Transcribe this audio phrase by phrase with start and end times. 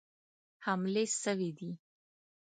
[0.65, 1.71] حملې سوي دي.